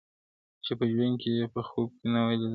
چي 0.65 0.71
په 0.79 0.85
ژوند 0.91 1.15
کي 1.21 1.31
یې 1.37 1.45
په 1.53 1.61
خوب 1.67 1.89
نه 2.13 2.19
وو 2.23 2.31
لیدلی- 2.33 2.47